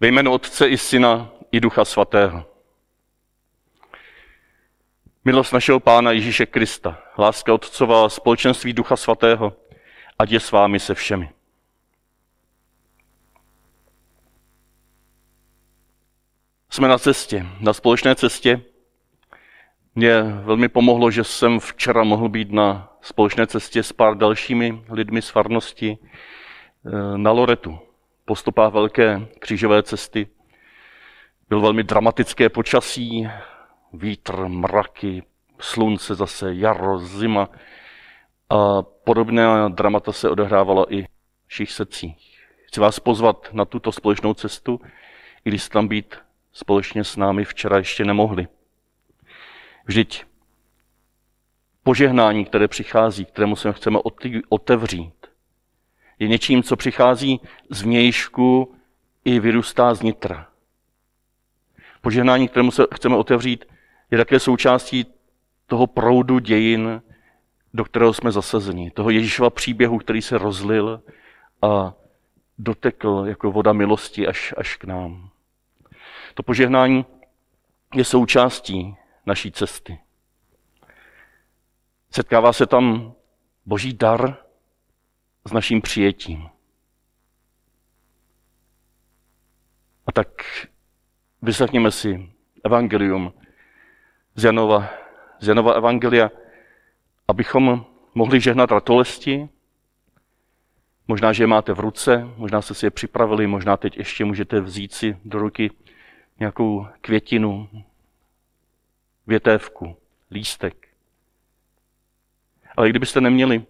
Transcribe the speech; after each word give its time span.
Ve 0.00 0.08
jménu 0.08 0.32
Otce 0.32 0.68
i 0.68 0.78
Syna 0.78 1.30
i 1.52 1.60
Ducha 1.60 1.84
Svatého. 1.84 2.44
Milost 5.24 5.52
našeho 5.52 5.80
Pána 5.80 6.12
Ježíše 6.12 6.46
Krista, 6.46 7.02
láska 7.18 7.54
Otcová, 7.54 8.08
společenství 8.08 8.72
Ducha 8.72 8.96
Svatého, 8.96 9.52
ať 10.18 10.30
je 10.30 10.40
s 10.40 10.52
vámi 10.52 10.80
se 10.80 10.94
všemi. 10.94 11.30
Jsme 16.70 16.88
na 16.88 16.98
cestě, 16.98 17.46
na 17.60 17.72
společné 17.72 18.14
cestě. 18.14 18.60
Mě 19.94 20.22
velmi 20.22 20.68
pomohlo, 20.68 21.10
že 21.10 21.24
jsem 21.24 21.60
včera 21.60 22.04
mohl 22.04 22.28
být 22.28 22.52
na 22.52 22.96
společné 23.00 23.46
cestě 23.46 23.82
s 23.82 23.92
pár 23.92 24.16
dalšími 24.16 24.84
lidmi 24.90 25.22
z 25.22 25.28
farnosti 25.28 25.98
eh, 25.98 27.18
na 27.18 27.30
Loretu, 27.30 27.87
po 28.28 28.36
stopách 28.36 28.72
velké 28.72 29.26
křížové 29.38 29.82
cesty. 29.82 30.28
Byl 31.48 31.60
velmi 31.60 31.84
dramatické 31.84 32.48
počasí, 32.48 33.28
vítr, 33.92 34.48
mraky, 34.48 35.22
slunce 35.60 36.14
zase, 36.14 36.54
jaro, 36.54 36.98
zima. 36.98 37.48
A 38.50 38.82
podobné 38.82 39.44
dramata 39.68 40.12
se 40.12 40.30
odehrávalo 40.30 40.94
i 40.94 41.02
v 41.02 41.06
našich 41.50 41.72
secích. 41.72 42.38
Chci 42.66 42.80
vás 42.80 43.00
pozvat 43.00 43.48
na 43.52 43.64
tuto 43.64 43.92
společnou 43.92 44.34
cestu, 44.34 44.80
i 45.44 45.50
když 45.50 45.68
tam 45.68 45.88
být 45.88 46.16
společně 46.52 47.04
s 47.04 47.16
námi 47.16 47.44
včera 47.44 47.76
ještě 47.78 48.04
nemohli. 48.04 48.48
Vždyť 49.84 50.24
požehnání, 51.82 52.44
které 52.44 52.68
přichází, 52.68 53.24
kterému 53.24 53.56
se 53.56 53.72
chceme 53.72 53.98
otevřít, 54.48 55.17
je 56.18 56.28
něčím, 56.28 56.62
co 56.62 56.76
přichází 56.76 57.40
z 57.70 57.82
vnějšku 57.82 58.74
i 59.24 59.40
vyrůstá 59.40 59.94
z 59.94 60.02
nitra. 60.02 60.48
Požehnání, 62.00 62.48
kterému 62.48 62.70
se 62.70 62.86
chceme 62.94 63.16
otevřít, 63.16 63.64
je 64.10 64.18
také 64.18 64.40
součástí 64.40 65.06
toho 65.66 65.86
proudu 65.86 66.38
dějin, 66.38 67.02
do 67.74 67.84
kterého 67.84 68.14
jsme 68.14 68.32
zasazeni. 68.32 68.90
Toho 68.90 69.10
Ježíšova 69.10 69.50
příběhu, 69.50 69.98
který 69.98 70.22
se 70.22 70.38
rozlil 70.38 71.02
a 71.62 71.94
dotekl 72.58 73.24
jako 73.26 73.52
voda 73.52 73.72
milosti 73.72 74.26
až, 74.26 74.54
až 74.56 74.76
k 74.76 74.84
nám. 74.84 75.30
To 76.34 76.42
požehnání 76.42 77.06
je 77.94 78.04
součástí 78.04 78.96
naší 79.26 79.52
cesty. 79.52 79.98
Setkává 82.10 82.52
se 82.52 82.66
tam 82.66 83.12
boží 83.66 83.92
dar 83.92 84.36
s 85.46 85.52
naším 85.52 85.80
přijetím. 85.80 86.48
A 90.06 90.12
tak 90.12 90.28
vyslechněme 91.42 91.90
si 91.90 92.32
evangelium 92.64 93.32
z 94.34 94.44
Janova, 94.44 94.90
z 95.40 95.48
Janova 95.48 95.72
evangelia, 95.72 96.30
abychom 97.28 97.86
mohli 98.14 98.40
žehnat 98.40 98.70
ratolesti. 98.70 99.48
Možná, 101.08 101.32
že 101.32 101.42
je 101.42 101.46
máte 101.46 101.72
v 101.72 101.80
ruce, 101.80 102.28
možná 102.36 102.62
jste 102.62 102.74
si 102.74 102.86
je 102.86 102.90
připravili, 102.90 103.46
možná 103.46 103.76
teď 103.76 103.96
ještě 103.96 104.24
můžete 104.24 104.60
vzít 104.60 104.94
si 104.94 105.16
do 105.24 105.38
ruky 105.38 105.70
nějakou 106.40 106.86
květinu, 107.00 107.68
větévku, 109.26 109.96
lístek. 110.30 110.88
Ale 112.76 112.88
kdybyste 112.90 113.20
neměli, 113.20 113.66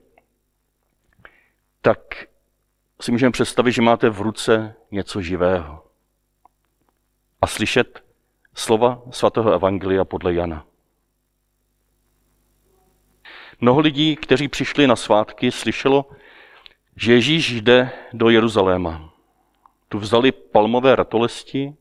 tak 1.89 2.25
si 3.01 3.13
můžeme 3.13 3.33
představit, 3.33 3.73
že 3.73 3.83
máte 3.83 4.11
v 4.11 4.21
ruce 4.21 4.75
něco 4.91 5.23
živého. 5.23 5.85
A 7.43 7.47
slyšet 7.47 8.05
slova 8.55 9.03
svatého 9.11 9.53
Evangelia 9.53 10.05
podle 10.05 10.35
Jana. 10.35 10.65
Mnoho 13.61 13.81
lidí, 13.81 14.17
kteří 14.17 14.49
přišli 14.49 14.87
na 14.87 14.97
svátky, 14.97 15.53
slyšelo, 15.53 16.11
že 16.97 17.13
Ježíš 17.13 17.51
jde 17.51 17.91
do 18.13 18.29
Jeruzaléma. 18.29 19.13
Tu 19.89 19.99
vzali 19.99 20.33
palmové 20.33 20.97
ratolesti, 20.97 21.75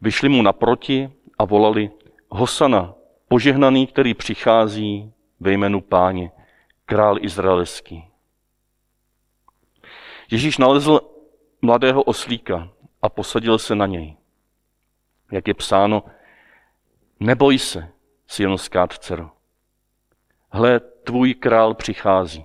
vyšli 0.00 0.28
mu 0.28 0.42
naproti 0.42 1.10
a 1.38 1.44
volali 1.44 1.90
Hosana, 2.28 2.94
požehnaný, 3.28 3.86
který 3.86 4.14
přichází 4.14 5.12
ve 5.40 5.52
jménu 5.52 5.80
páně, 5.80 6.30
král 6.86 7.24
izraelský. 7.24 8.09
Ježíš 10.30 10.58
nalezl 10.58 11.00
mladého 11.62 12.02
oslíka 12.02 12.68
a 13.02 13.08
posadil 13.08 13.58
se 13.58 13.74
na 13.74 13.86
něj. 13.86 14.16
Jak 15.32 15.48
je 15.48 15.54
psáno, 15.54 16.04
neboj 17.20 17.58
se, 17.58 17.88
sionská 18.26 18.86
dcero. 18.86 19.30
Hle, 20.50 20.80
tvůj 20.80 21.34
král 21.34 21.74
přichází. 21.74 22.44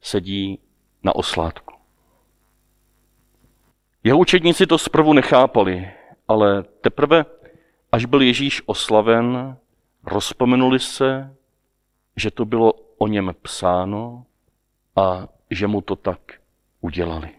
Sedí 0.00 0.58
na 1.02 1.14
oslátku. 1.14 1.74
Jeho 4.04 4.18
učedníci 4.18 4.66
to 4.66 4.78
zprvu 4.78 5.12
nechápali, 5.12 5.90
ale 6.28 6.62
teprve, 6.62 7.24
až 7.92 8.04
byl 8.04 8.22
Ježíš 8.22 8.62
oslaven, 8.66 9.56
rozpomenuli 10.04 10.78
se, 10.78 11.36
že 12.16 12.30
to 12.30 12.44
bylo 12.44 12.72
o 12.72 13.06
něm 13.06 13.34
psáno 13.42 14.26
a 14.96 15.28
že 15.50 15.66
mu 15.66 15.80
to 15.80 15.96
tak 15.96 16.41
udělali. 16.82 17.30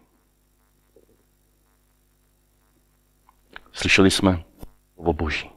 Slyšeli 3.71 4.11
jsme 4.11 4.43
o 4.95 5.13
Boží. 5.13 5.49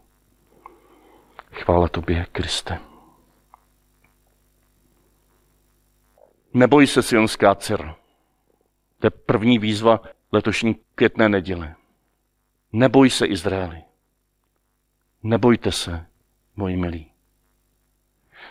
Chvála 1.52 1.88
tobě, 1.88 2.26
Kriste. 2.32 2.78
Neboj 6.54 6.86
se, 6.86 7.02
Sionská 7.02 7.54
dcer. 7.54 7.94
To 8.98 9.06
je 9.06 9.10
první 9.10 9.58
výzva 9.58 10.00
letošní 10.32 10.74
květné 10.94 11.28
neděle. 11.28 11.74
Neboj 12.72 13.10
se, 13.10 13.26
Izraeli. 13.26 13.82
Nebojte 15.22 15.72
se, 15.72 16.06
moji 16.56 16.76
milí. 16.76 17.12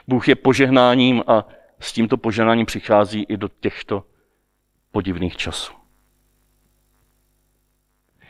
Bůh 0.07 0.27
je 0.27 0.35
požehnáním 0.35 1.23
a 1.27 1.47
s 1.79 1.93
tímto 1.93 2.17
požehnáním 2.17 2.65
přichází 2.65 3.23
i 3.23 3.37
do 3.37 3.47
těchto 3.47 4.05
podivných 4.95 5.37
časů. 5.37 5.73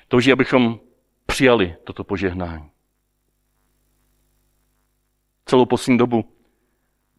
Touží, 0.07 0.31
abychom 0.31 0.79
přijali 1.25 1.77
toto 1.83 2.03
požehnání. 2.03 2.71
Celou 5.45 5.65
poslední 5.65 5.97
dobu 5.97 6.37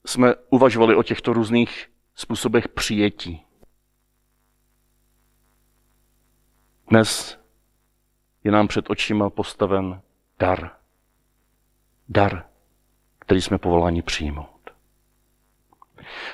jsme 0.06 0.34
uvažovali 0.50 0.96
o 0.96 1.02
těchto 1.02 1.32
různých 1.32 1.90
způsobech 2.14 2.68
přijetí. 2.68 3.44
Dnes 6.90 7.38
je 8.44 8.50
nám 8.52 8.68
před 8.68 8.90
očima 8.90 9.30
postaven 9.30 10.02
dar. 10.38 10.76
Dar, 12.08 12.50
který 13.18 13.40
jsme 13.40 13.58
povoláni 13.58 14.02
přijmout. 14.02 14.70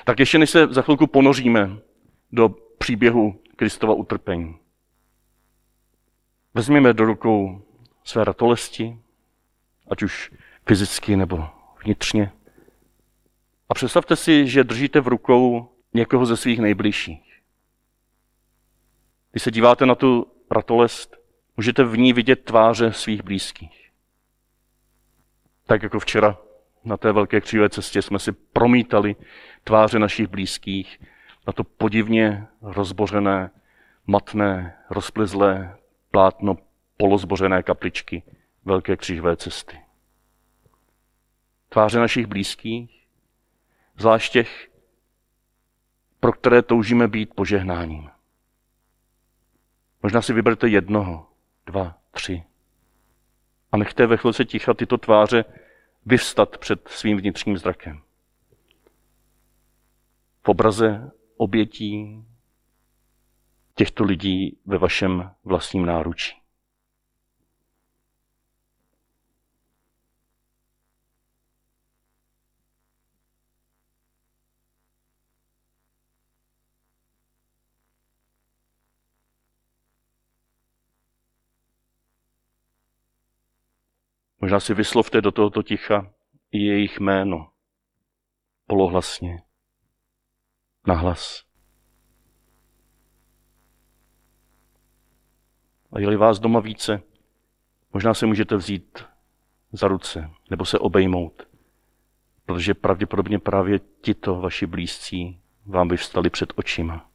Tak 0.05 0.19
ještě 0.19 0.37
než 0.37 0.49
se 0.49 0.67
za 0.67 0.81
chvilku 0.81 1.07
ponoříme 1.07 1.77
do 2.31 2.62
příběhu 2.77 3.41
Kristova 3.55 3.93
utrpení. 3.93 4.59
Vezměme 6.53 6.93
do 6.93 7.05
rukou 7.05 7.61
své 8.03 8.23
ratolesti, 8.23 8.97
ať 9.91 10.03
už 10.03 10.31
fyzicky 10.67 11.15
nebo 11.15 11.49
vnitřně. 11.83 12.31
A 13.69 13.73
představte 13.73 14.15
si, 14.15 14.47
že 14.47 14.63
držíte 14.63 14.99
v 14.99 15.07
rukou 15.07 15.69
někoho 15.93 16.25
ze 16.25 16.37
svých 16.37 16.59
nejbližších. 16.59 17.41
Když 19.31 19.43
se 19.43 19.51
díváte 19.51 19.85
na 19.85 19.95
tu 19.95 20.31
ratolest, 20.51 21.17
můžete 21.57 21.83
v 21.83 21.97
ní 21.97 22.13
vidět 22.13 22.43
tváře 22.43 22.93
svých 22.93 23.23
blízkých. 23.23 23.89
Tak 25.65 25.83
jako 25.83 25.99
včera 25.99 26.37
na 26.83 26.97
té 26.97 27.11
velké 27.11 27.41
křívé 27.41 27.69
cestě 27.69 28.01
jsme 28.01 28.19
si 28.19 28.31
promítali 28.31 29.15
tváře 29.63 29.99
našich 29.99 30.27
blízkých 30.27 30.99
na 31.47 31.53
to 31.53 31.63
podivně 31.63 32.47
rozbořené, 32.61 33.51
matné, 34.07 34.77
rozplizlé 34.89 35.77
plátno 36.11 36.57
polozbořené 36.97 37.63
kapličky 37.63 38.23
velké 38.65 38.97
křížové 38.97 39.37
cesty. 39.37 39.79
Tváře 41.69 41.99
našich 41.99 42.25
blízkých, 42.25 43.07
zvlášť 43.97 44.33
těch, 44.33 44.71
pro 46.19 46.33
které 46.33 46.61
toužíme 46.61 47.07
být 47.07 47.35
požehnáním. 47.35 48.09
Možná 50.03 50.21
si 50.21 50.33
vyberte 50.33 50.67
jednoho, 50.67 51.27
dva, 51.65 51.97
tři. 52.11 52.43
A 53.71 53.77
nechte 53.77 54.07
ve 54.07 54.17
chvilce 54.17 54.45
ticha 54.45 54.73
tyto 54.73 54.97
tváře 54.97 55.45
vyvstat 56.05 56.57
před 56.57 56.87
svým 56.87 57.17
vnitřním 57.17 57.57
zrakem. 57.57 58.01
V 60.43 60.49
obraze 60.49 61.11
obětí 61.43 62.23
těchto 63.75 64.03
lidí 64.03 64.57
ve 64.65 64.77
vašem 64.77 65.31
vlastním 65.43 65.85
náručí. 65.85 66.35
Možná 84.41 84.59
si 84.59 84.73
vyslovte 84.73 85.21
do 85.21 85.31
tohoto 85.31 85.63
ticha 85.63 86.13
i 86.51 86.57
jejich 86.57 86.99
jméno. 86.99 87.51
Polohlasně. 88.67 89.52
Nahlas. 90.87 91.43
A 95.91 95.99
je 95.99 96.17
vás 96.17 96.39
doma 96.39 96.59
více, 96.59 97.01
možná 97.93 98.13
se 98.13 98.25
můžete 98.25 98.55
vzít 98.55 99.05
za 99.71 99.87
ruce 99.87 100.29
nebo 100.49 100.65
se 100.65 100.79
obejmout, 100.79 101.47
protože 102.45 102.73
pravděpodobně 102.73 103.39
právě 103.39 103.79
tito 103.79 104.35
vaši 104.35 104.65
blízcí 104.65 105.41
vám 105.65 105.87
vyvstali 105.87 106.29
před 106.29 106.53
očima. 106.55 107.09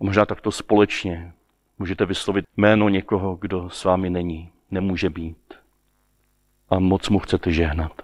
A 0.00 0.04
možná 0.04 0.26
takto 0.26 0.52
společně 0.52 1.32
můžete 1.78 2.06
vyslovit 2.06 2.44
jméno 2.56 2.88
někoho, 2.88 3.36
kdo 3.36 3.70
s 3.70 3.84
vámi 3.84 4.10
není, 4.10 4.52
nemůže 4.70 5.10
být. 5.10 5.54
A 6.70 6.78
moc 6.78 7.08
mu 7.08 7.18
chcete 7.18 7.52
žehnat. 7.52 8.02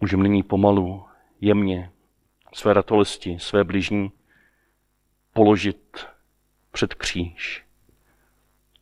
Můžeme 0.00 0.22
nyní 0.22 0.42
pomalu, 0.42 1.04
jemně, 1.40 1.90
své 2.54 2.72
ratolesti, 2.72 3.38
své 3.38 3.64
bližní 3.64 4.12
položit 5.34 6.06
před 6.70 6.94
kříž, 6.94 7.64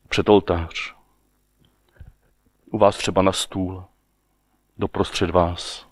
před 0.08 0.28
oltář. 0.28 0.94
U 2.66 2.78
vás 2.78 2.96
třeba 2.96 3.22
na 3.22 3.32
stůl, 3.32 3.84
doprostřed 4.78 5.30
vás. 5.30 5.88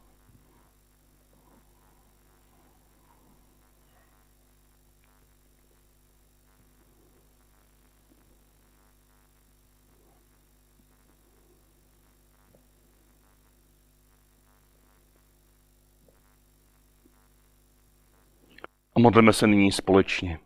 A 18.94 19.00
modleme 19.00 19.32
se 19.32 19.46
nyní 19.46 19.72
společně. 19.72 20.38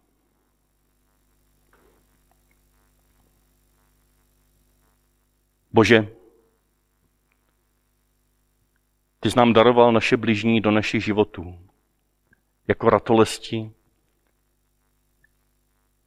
Bože, 5.74 6.08
ty 9.20 9.30
jsi 9.30 9.38
nám 9.38 9.52
daroval 9.52 9.92
naše 9.92 10.16
bližní 10.16 10.60
do 10.60 10.70
našich 10.70 11.04
životů, 11.04 11.68
jako 12.68 12.90
ratolesti, 12.90 13.72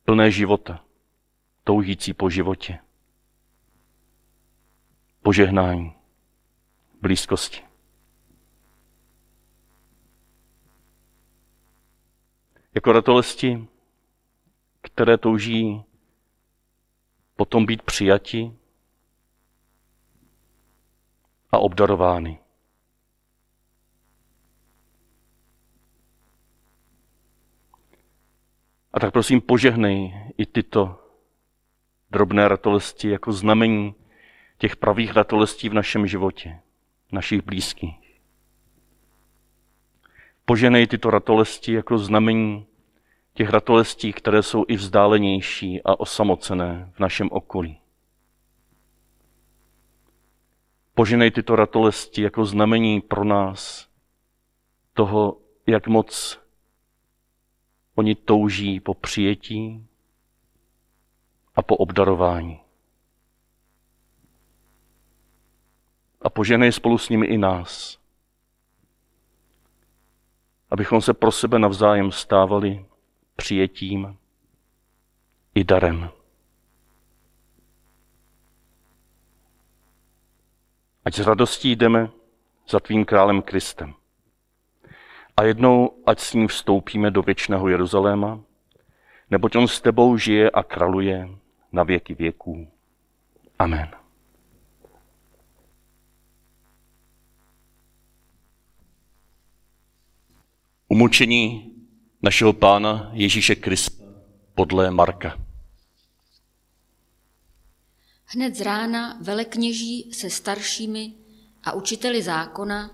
plné 0.05 0.31
života, 0.31 0.85
toužící 1.63 2.13
po 2.13 2.29
životě. 2.29 2.79
Požehnání, 5.21 5.95
blízkosti. 7.01 7.61
Jako 12.75 12.91
ratolesti, 12.91 13.67
které 14.81 15.17
touží 15.17 15.83
potom 17.35 17.65
být 17.65 17.81
přijati 17.81 18.57
a 21.51 21.57
obdarovány. 21.57 22.39
A 28.93 28.99
tak 28.99 29.13
prosím 29.13 29.41
požehnej 29.41 30.13
i 30.37 30.45
tyto 30.45 30.99
drobné 32.11 32.47
ratolesti 32.47 33.09
jako 33.09 33.31
znamení 33.31 33.95
těch 34.57 34.75
pravých 34.75 35.13
ratolestí 35.13 35.69
v 35.69 35.73
našem 35.73 36.07
životě, 36.07 36.59
našich 37.11 37.41
blízkých. 37.41 38.19
Poženej 40.45 40.87
tyto 40.87 41.09
ratolesti 41.09 41.73
jako 41.73 41.97
znamení 41.97 42.65
těch 43.33 43.49
ratolestí, 43.49 44.13
které 44.13 44.43
jsou 44.43 44.65
i 44.67 44.75
vzdálenější 44.75 45.83
a 45.83 45.99
osamocené 45.99 46.91
v 46.93 46.99
našem 46.99 47.29
okolí. 47.31 47.79
Poženej 50.97 51.31
tyto 51.31 51.55
ratolesti 51.55 52.21
jako 52.21 52.45
znamení 52.45 53.01
pro 53.01 53.23
nás 53.23 53.87
toho, 54.93 55.37
jak 55.67 55.87
moc 55.87 56.39
oni 57.95 58.15
touží 58.15 58.79
po 58.79 58.93
přijetí 58.93 59.87
a 61.55 61.61
po 61.61 61.77
obdarování. 61.77 62.59
A 66.21 66.29
poženej 66.29 66.71
spolu 66.71 66.97
s 66.97 67.09
nimi 67.09 67.25
i 67.25 67.37
nás, 67.37 67.99
abychom 70.69 71.01
se 71.01 71.13
pro 71.13 71.31
sebe 71.31 71.59
navzájem 71.59 72.11
stávali 72.11 72.85
přijetím 73.35 74.17
i 75.55 75.63
darem. 75.63 76.16
Ať 81.07 81.15
s 81.15 81.19
radostí 81.19 81.71
jdeme 81.71 82.09
za 82.69 82.79
tvým 82.79 83.05
králem 83.05 83.41
Kristem. 83.41 83.93
A 85.37 85.43
jednou, 85.43 86.03
ať 86.05 86.19
s 86.19 86.33
ním 86.33 86.47
vstoupíme 86.47 87.11
do 87.11 87.21
věčného 87.21 87.67
Jeruzaléma, 87.67 88.39
neboť 89.31 89.55
on 89.55 89.67
s 89.67 89.81
tebou 89.81 90.17
žije 90.17 90.51
a 90.51 90.63
kraluje 90.63 91.29
na 91.71 91.83
věky 91.83 92.13
věků. 92.13 92.67
Amen. 93.59 93.89
Umučení 100.87 101.71
našeho 102.21 102.53
pána 102.53 103.09
Ježíše 103.13 103.55
Krista 103.55 104.03
podle 104.55 104.91
Marka. 104.91 105.46
Hned 108.29 108.55
z 108.55 108.61
rána 108.61 109.17
velekněží 109.21 110.09
se 110.13 110.29
staršími 110.29 111.13
a 111.63 111.71
učiteli 111.71 112.23
zákona, 112.23 112.91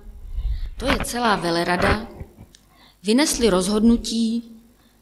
to 0.77 0.85
je 0.85 0.97
celá 1.05 1.35
velerada, 1.35 2.07
vynesli 3.03 3.49
rozhodnutí, 3.49 4.43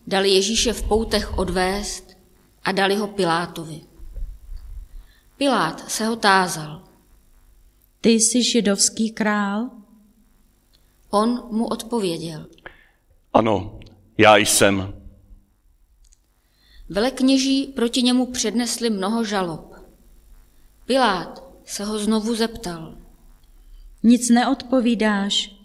dali 0.07 0.29
Ježíše 0.29 0.73
v 0.73 0.83
poutech 0.83 1.37
odvést 1.37 2.17
a 2.63 2.71
dali 2.71 2.95
ho 2.95 3.07
Pilátovi. 3.07 3.81
Pilát 5.37 5.91
se 5.91 6.05
ho 6.05 6.15
tázal. 6.15 6.83
Ty 8.01 8.09
jsi 8.09 8.43
židovský 8.43 9.11
král? 9.11 9.69
On 11.09 11.47
mu 11.51 11.67
odpověděl. 11.67 12.47
Ano, 13.33 13.79
já 14.17 14.37
jsem. 14.37 14.93
Velekněží 16.89 17.65
proti 17.65 18.01
němu 18.01 18.31
přednesli 18.31 18.89
mnoho 18.89 19.23
žalob. 19.25 19.70
Pilát 20.91 21.43
se 21.65 21.83
ho 21.83 21.99
znovu 21.99 22.35
zeptal. 22.35 22.97
Nic 24.03 24.29
neodpovídáš. 24.29 25.55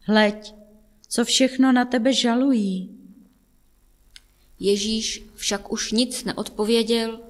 Hleď, 0.00 0.54
co 1.08 1.24
všechno 1.24 1.72
na 1.72 1.84
tebe 1.84 2.12
žalují. 2.12 2.98
Ježíš 4.58 5.22
však 5.34 5.72
už 5.72 5.92
nic 5.92 6.24
neodpověděl, 6.24 7.20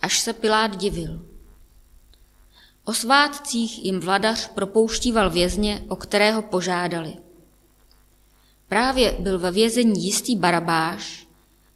až 0.00 0.18
se 0.18 0.32
Pilát 0.32 0.76
divil. 0.76 1.26
O 2.84 2.94
svátcích 2.94 3.84
jim 3.84 4.00
vladař 4.00 4.48
propouštíval 4.48 5.30
vězně, 5.30 5.84
o 5.88 5.96
kterého 5.96 6.42
požádali. 6.42 7.16
Právě 8.68 9.16
byl 9.18 9.38
ve 9.38 9.50
vězení 9.50 10.04
jistý 10.04 10.36
Barabáš, 10.36 11.26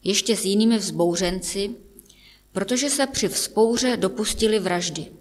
ještě 0.04 0.36
s 0.36 0.44
jinými 0.44 0.78
vzbouřenci, 0.78 1.76
protože 2.58 2.90
se 2.90 3.06
při 3.06 3.28
vzpouře 3.28 3.96
dopustili 3.96 4.58
vraždy. 4.58 5.12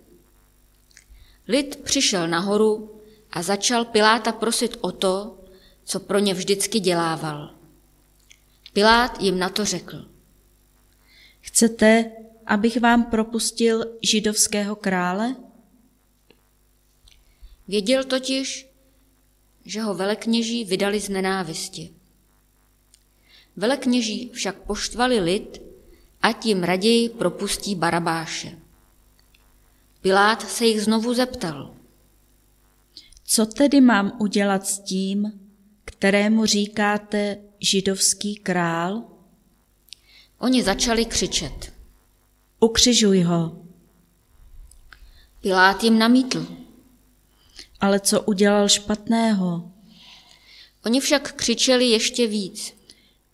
Lid 1.47 1.75
přišel 1.75 2.27
nahoru 2.27 3.01
a 3.31 3.41
začal 3.41 3.85
Piláta 3.85 4.31
prosit 4.31 4.77
o 4.81 4.91
to, 4.91 5.37
co 5.83 5.99
pro 5.99 6.19
ně 6.19 6.33
vždycky 6.33 6.79
dělával. 6.79 7.55
Pilát 8.73 9.21
jim 9.21 9.39
na 9.39 9.49
to 9.49 9.65
řekl. 9.65 10.05
Chcete, 11.41 12.11
abych 12.45 12.81
vám 12.81 13.03
propustil 13.03 13.85
židovského 14.01 14.75
krále? 14.75 15.35
Věděl 17.67 18.03
totiž, 18.03 18.69
že 19.65 19.81
ho 19.81 19.93
velekněží 19.93 20.65
vydali 20.65 20.99
z 20.99 21.09
nenávisti. 21.09 21.93
Velekněží 23.55 24.29
však 24.33 24.55
poštvali 24.55 25.19
lid 25.19 25.66
a 26.21 26.31
tím 26.31 26.63
raději 26.63 27.09
propustí 27.09 27.75
Barabáše. 27.75 28.59
Pilát 30.01 30.49
se 30.49 30.65
jich 30.65 30.81
znovu 30.81 31.13
zeptal. 31.13 31.73
Co 33.25 33.45
tedy 33.45 33.81
mám 33.81 34.11
udělat 34.19 34.67
s 34.67 34.79
tím, 34.79 35.39
kterému 35.85 36.45
říkáte 36.45 37.37
židovský 37.59 38.35
král? 38.35 39.03
Oni 40.39 40.63
začali 40.63 41.05
křičet. 41.05 41.73
Ukřižuj 42.59 43.21
ho. 43.21 43.61
Pilát 45.41 45.83
jim 45.83 45.99
namítl. 45.99 46.47
Ale 47.79 47.99
co 47.99 48.21
udělal 48.21 48.69
špatného? 48.69 49.71
Oni 50.85 50.99
však 50.99 51.33
křičeli 51.33 51.85
ještě 51.85 52.27
víc. 52.27 52.73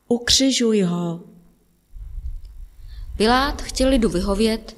Ukřižuj 0.08 0.82
ho. 0.82 1.33
Pilát 3.17 3.62
chtěl 3.62 3.89
lidu 3.89 4.10
vyhovět, 4.10 4.77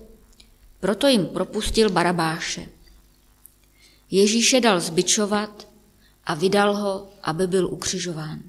proto 0.79 1.07
jim 1.07 1.25
propustil 1.25 1.89
Barabáše. 1.89 2.69
Ježíše 4.11 4.61
dal 4.61 4.79
zbičovat 4.79 5.67
a 6.23 6.33
vydal 6.33 6.75
ho, 6.75 7.09
aby 7.23 7.47
byl 7.47 7.67
ukřižován. 7.67 8.39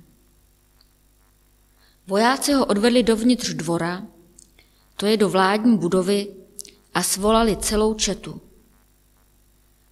Vojáci 2.06 2.52
ho 2.52 2.66
odvedli 2.66 3.02
dovnitř 3.02 3.54
dvora, 3.54 4.02
to 4.96 5.06
je 5.06 5.16
do 5.16 5.28
vládní 5.28 5.78
budovy, 5.78 6.28
a 6.96 7.02
svolali 7.02 7.56
celou 7.56 7.94
četu. 7.94 8.40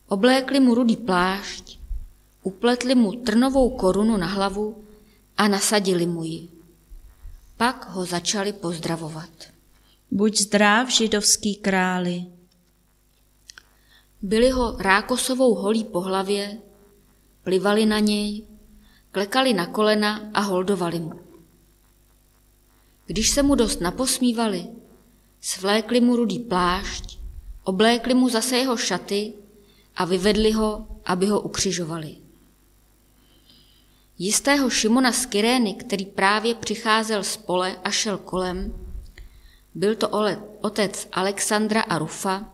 Oblékli 0.08 0.60
mu 0.60 0.74
rudý 0.74 0.96
plášť, 0.96 1.78
upletli 2.42 2.94
mu 2.94 3.12
trnovou 3.12 3.76
korunu 3.76 4.16
na 4.16 4.26
hlavu 4.26 4.84
a 5.36 5.48
nasadili 5.48 6.06
mu 6.06 6.24
ji. 6.24 6.48
Pak 7.56 7.92
ho 7.92 8.04
začali 8.04 8.52
pozdravovat. 8.52 9.53
Buď 10.10 10.38
zdrav, 10.38 10.90
židovský 10.90 11.56
králi. 11.56 12.26
Byli 14.22 14.50
ho 14.50 14.76
rákosovou 14.78 15.54
holí 15.54 15.84
po 15.84 16.00
hlavě, 16.00 16.58
plivali 17.42 17.86
na 17.86 17.98
něj, 17.98 18.44
klekali 19.10 19.52
na 19.52 19.66
kolena 19.66 20.30
a 20.34 20.40
holdovali 20.40 20.98
mu. 20.98 21.20
Když 23.06 23.30
se 23.30 23.42
mu 23.42 23.54
dost 23.54 23.80
naposmívali, 23.80 24.66
svlékli 25.40 26.00
mu 26.00 26.16
rudý 26.16 26.38
plášť, 26.38 27.18
oblékli 27.64 28.14
mu 28.14 28.28
zase 28.28 28.56
jeho 28.56 28.76
šaty 28.76 29.32
a 29.96 30.04
vyvedli 30.04 30.52
ho, 30.52 30.86
aby 31.04 31.26
ho 31.26 31.40
ukřižovali. 31.40 32.16
Jistého 34.18 34.70
Šimona 34.70 35.12
z 35.12 35.26
Kyrény, 35.26 35.74
který 35.74 36.06
právě 36.06 36.54
přicházel 36.54 37.24
z 37.24 37.36
pole 37.36 37.76
a 37.84 37.90
šel 37.90 38.18
kolem, 38.18 38.83
byl 39.74 39.94
to 39.96 40.08
otec 40.60 41.08
Alexandra 41.12 41.80
a 41.80 41.98
Rufa, 41.98 42.52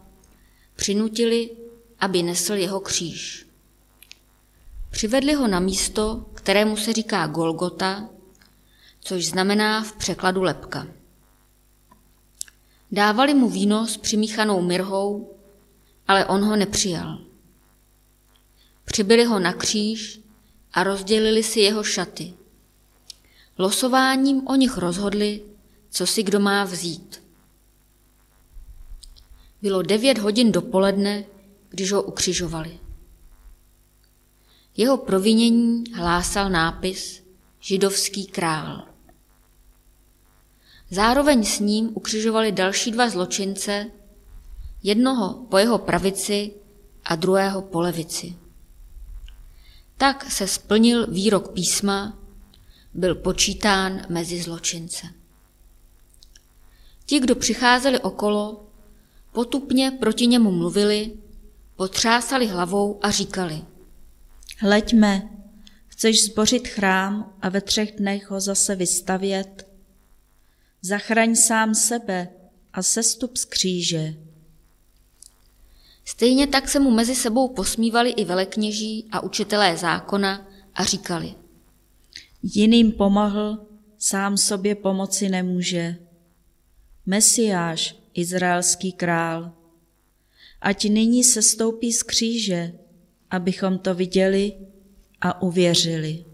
přinutili, 0.77 1.51
aby 1.99 2.23
nesl 2.23 2.53
jeho 2.53 2.81
kříž. 2.81 3.47
Přivedli 4.91 5.35
ho 5.35 5.49
na 5.49 5.61
místo, 5.61 6.27
kterému 6.35 6.77
se 6.77 6.93
říká 6.93 7.27
Golgota, 7.27 8.09
což 9.01 9.27
znamená 9.27 9.83
v 9.83 9.93
překladu 9.93 10.43
lepka. 10.43 10.87
Dávali 12.93 13.35
mu 13.35 13.51
víno 13.51 13.87
s 13.87 13.97
přimíchanou 13.97 14.63
mirhou, 14.63 15.35
ale 16.09 16.27
on 16.27 16.45
ho 16.45 16.57
nepřijal. 16.57 17.19
Přibyli 18.85 19.25
ho 19.25 19.39
na 19.39 19.53
kříž 19.53 20.21
a 20.73 20.83
rozdělili 20.83 21.43
si 21.43 21.61
jeho 21.61 21.85
šaty. 21.85 22.35
Losováním 23.59 24.49
o 24.49 24.55
nich 24.55 24.77
rozhodli, 24.77 25.43
co 25.91 26.07
si 26.07 26.23
kdo 26.23 26.41
má 26.41 26.65
vzít. 26.65 27.23
Bylo 29.63 29.83
devět 29.83 30.19
hodin 30.19 30.53
dopoledne, 30.53 31.25
když 31.69 31.93
ho 31.93 32.03
ukřižovali. 32.03 32.79
Jeho 34.77 34.97
provinění 34.97 35.85
hlásal 35.95 36.51
nápis 36.51 37.23
Židovský 37.61 38.27
král. 38.27 38.87
Zároveň 40.91 41.45
s 41.45 41.61
ním 41.61 41.91
ukřižovali 41.95 42.53
další 42.53 42.91
dva 42.91 43.09
zločince, 43.09 43.91
jednoho 44.83 45.47
po 45.51 45.59
jeho 45.59 45.79
pravici 45.79 46.55
a 47.05 47.17
druhého 47.17 47.63
po 47.63 47.81
levici. 47.81 48.37
Tak 49.97 50.31
se 50.31 50.47
splnil 50.47 51.07
výrok 51.07 51.53
písma, 51.53 52.19
byl 52.95 53.15
počítán 53.15 54.07
mezi 54.09 54.43
zločince. 54.43 55.20
Ti, 57.11 57.21
kdo 57.21 57.35
přicházeli 57.35 58.01
okolo, 58.01 58.67
potupně 59.33 59.91
proti 59.91 60.27
němu 60.27 60.51
mluvili, 60.51 61.13
potřásali 61.77 62.47
hlavou 62.47 62.99
a 63.03 63.11
říkali. 63.11 63.63
Hleďme, 64.59 65.29
chceš 65.87 66.25
zbořit 66.25 66.69
chrám 66.69 67.35
a 67.43 67.49
ve 67.49 67.61
třech 67.61 67.93
dnech 67.93 68.31
ho 68.31 68.41
zase 68.41 68.77
vystavět? 68.77 69.69
Zachraň 70.83 71.37
sám 71.37 71.75
sebe 71.75 72.29
a 72.73 72.83
sestup 72.83 73.37
z 73.37 73.45
kříže. 73.45 74.15
Stejně 76.05 76.47
tak 76.47 76.69
se 76.69 76.81
mu 76.81 76.91
mezi 76.91 77.15
sebou 77.15 77.49
posmívali 77.49 78.11
i 78.11 78.25
velekněží 78.25 79.09
a 79.13 79.21
učitelé 79.21 79.77
zákona 79.77 80.49
a 80.75 80.85
říkali. 80.85 81.35
Jiným 82.43 82.93
pomohl, 82.93 83.67
sám 83.99 84.37
sobě 84.37 84.75
pomoci 84.75 85.29
nemůže. 85.29 86.10
Mesiáš, 87.07 87.97
izraelský 88.15 88.93
král, 88.93 89.53
ať 90.61 90.85
nyní 90.85 91.25
se 91.25 91.43
stoupí 91.43 91.93
z 91.93 92.03
kříže, 92.03 92.73
abychom 93.31 93.79
to 93.79 93.95
viděli 93.95 94.53
a 95.21 95.43
uvěřili. 95.43 96.25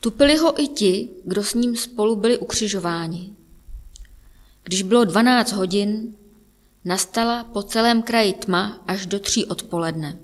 Tupili 0.00 0.36
ho 0.36 0.62
i 0.62 0.68
ti, 0.68 1.08
kdo 1.24 1.44
s 1.44 1.54
ním 1.54 1.76
spolu 1.76 2.16
byli 2.16 2.38
ukřižováni. 2.38 3.32
Když 4.62 4.82
bylo 4.82 5.04
12 5.04 5.52
hodin, 5.52 6.14
nastala 6.84 7.44
po 7.44 7.62
celém 7.62 8.02
kraji 8.02 8.32
tma 8.32 8.84
až 8.86 9.06
do 9.06 9.18
tří 9.18 9.44
odpoledne. 9.44 10.18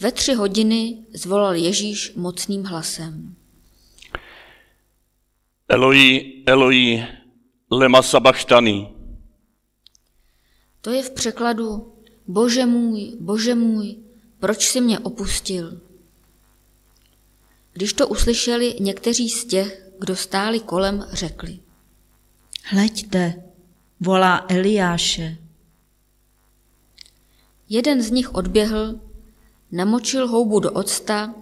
Ve 0.00 0.12
tři 0.12 0.34
hodiny 0.34 0.98
zvolal 1.14 1.54
Ježíš 1.54 2.12
mocným 2.16 2.64
hlasem. 2.64 3.34
Eloi, 5.70 6.42
Eloi, 6.46 7.04
lema 7.70 8.02
sabachtani. 8.02 8.88
To 10.80 10.90
je 10.90 11.02
v 11.02 11.10
překladu 11.10 11.92
Bože 12.26 12.66
můj, 12.66 13.16
Bože 13.20 13.54
můj, 13.54 13.96
proč 14.38 14.68
si 14.68 14.80
mě 14.80 14.98
opustil? 14.98 15.80
Když 17.72 17.92
to 17.92 18.08
uslyšeli 18.08 18.74
někteří 18.80 19.30
z 19.30 19.44
těch, 19.44 19.90
kdo 19.98 20.16
stáli 20.16 20.60
kolem, 20.60 21.06
řekli. 21.12 21.58
Hleďte, 22.64 23.42
volá 24.00 24.46
Eliáše. 24.48 25.36
Jeden 27.68 28.02
z 28.02 28.10
nich 28.10 28.34
odběhl, 28.34 29.00
namočil 29.72 30.28
houbu 30.28 30.60
do 30.60 30.72
octa, 30.72 31.34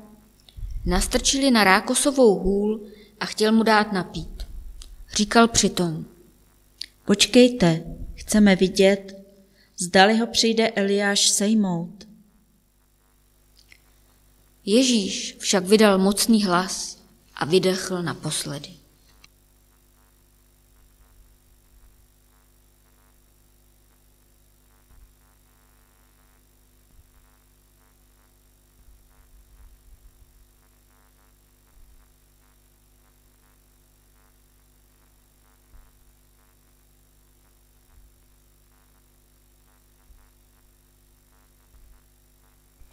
nastrčili 0.87 1.51
na 1.51 1.65
rákosovou 1.65 2.39
hůl 2.39 2.87
a 3.21 3.27
chtěl 3.27 3.53
mu 3.53 3.63
dát 3.63 3.93
napít. 3.93 4.47
Říkal 5.17 5.49
přitom. 5.49 6.05
Počkejte, 7.05 7.85
chceme 8.15 8.57
vidět, 8.57 9.17
zdali 9.79 10.19
ho 10.19 10.27
přijde 10.27 10.71
Eliáš 10.71 11.29
sejmout. 11.29 12.09
Ježíš 14.65 15.37
však 15.39 15.65
vydal 15.65 15.99
mocný 15.99 16.45
hlas 16.45 16.99
a 17.35 17.45
vydechl 17.45 18.03
naposledy. 18.03 18.76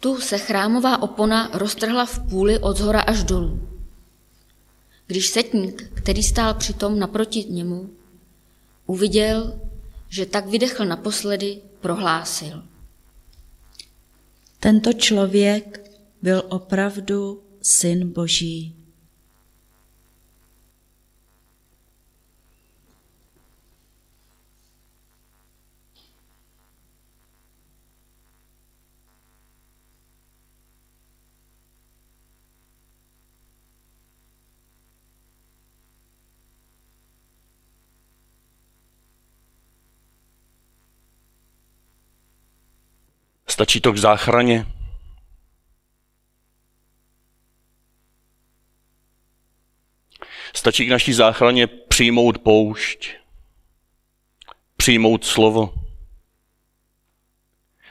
Tu 0.04 0.20
se 0.20 0.38
chrámová 0.38 1.02
opona 1.02 1.50
roztrhla 1.52 2.06
v 2.06 2.18
půli 2.28 2.58
od 2.58 2.76
zhora 2.76 3.00
až 3.00 3.24
dolů. 3.24 3.68
Když 5.06 5.28
setník, 5.28 5.90
který 5.94 6.22
stál 6.22 6.54
přitom 6.54 6.98
naproti 6.98 7.44
němu, 7.44 7.90
uviděl, 8.86 9.60
že 10.08 10.26
tak 10.26 10.46
vydechl 10.46 10.84
naposledy, 10.84 11.58
prohlásil. 11.80 12.62
Tento 14.60 14.92
člověk 14.92 15.90
byl 16.22 16.42
opravdu 16.48 17.42
syn 17.62 18.12
Boží. 18.12 18.76
Stačí 43.64 43.80
to 43.80 43.92
k 43.92 43.98
záchraně. 43.98 44.66
Stačí 50.54 50.86
k 50.86 50.90
naší 50.90 51.12
záchraně 51.12 51.66
přijmout 51.66 52.38
poušť, 52.38 53.08
přijmout 54.76 55.24
slovo, 55.24 55.74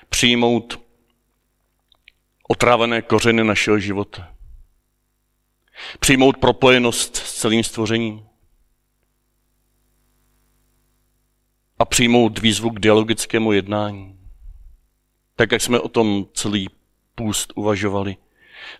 přijmout 0.09 0.79
otrávené 2.49 3.01
kořeny 3.01 3.43
našeho 3.43 3.79
života, 3.79 4.35
přijmout 5.99 6.37
propojenost 6.37 7.15
s 7.15 7.33
celým 7.33 7.63
stvořením 7.63 8.25
a 11.79 11.85
přijmout 11.85 12.39
výzvu 12.39 12.69
k 12.69 12.79
dialogickému 12.79 13.51
jednání 13.51 14.22
tak 15.35 15.51
jak 15.51 15.61
jsme 15.61 15.79
o 15.79 15.89
tom 15.89 16.25
celý 16.33 16.67
půst 17.15 17.53
uvažovali. 17.55 18.17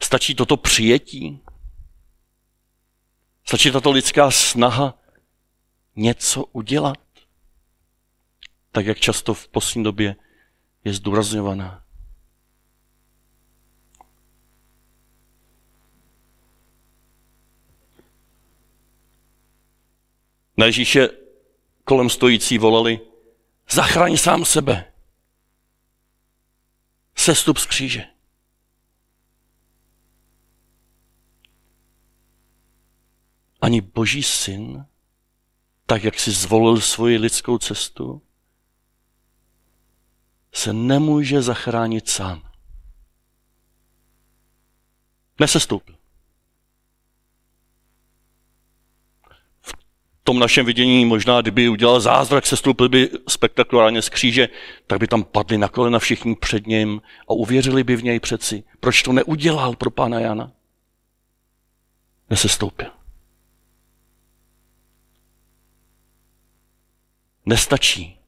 Stačí 0.04 0.36
toto 0.36 0.58
přijetí? 0.58 1.40
Stačí 3.46 3.72
tato 3.72 3.92
lidská 3.92 4.32
snaha 4.32 5.00
něco 5.96 6.46
udělat? 6.46 7.00
Tak 8.72 8.86
jak 8.86 9.00
často 9.00 9.34
v 9.34 9.48
poslední 9.48 9.84
době 9.84 10.16
je 10.84 10.94
zdůrazňovaná. 10.94 11.84
Na 20.58 20.66
Ježíše 20.66 21.10
kolem 21.84 22.10
stojící 22.10 22.58
volali, 22.58 23.00
zachraň 23.70 24.18
sám 24.18 24.46
sebe 24.46 24.93
sestup 27.24 27.58
z 27.58 27.66
kříže. 27.66 28.06
Ani 33.62 33.82
Boží 33.82 34.24
syn, 34.24 34.86
tak 35.86 36.04
jak 36.04 36.20
si 36.20 36.32
zvolil 36.32 36.82
svoji 36.82 37.18
lidskou 37.18 37.58
cestu, 37.58 38.22
se 40.54 40.74
nemůže 40.74 41.42
zachránit 41.42 42.10
sám. 42.10 42.52
Nesestoupil. 45.40 46.03
Tom 50.24 50.40
našem 50.40 50.66
vidění 50.66 51.06
možná, 51.06 51.42
kdyby 51.42 51.70
udělal 51.70 52.00
zázrak, 52.00 52.46
se 52.46 52.58
stoupil 52.58 52.90
by 52.90 53.10
spektakulárně 53.28 54.02
z 54.02 54.10
kříže, 54.10 54.50
tak 54.88 55.00
by 55.00 55.08
tam 55.08 55.24
padli 55.24 55.58
na 55.58 55.68
kolena 55.68 56.00
všichni 56.00 56.36
před 56.36 56.68
ním 56.68 57.02
a 57.28 57.34
uvěřili 57.34 57.84
by 57.84 57.96
v 57.96 58.04
něj 58.04 58.20
přeci. 58.20 58.64
Proč 58.80 59.04
to 59.04 59.14
neudělal 59.14 59.76
pro 59.76 59.92
pána 59.92 60.20
Jana? 60.20 60.52
Nesestoupil. 62.30 62.92
Nestačí 67.46 68.20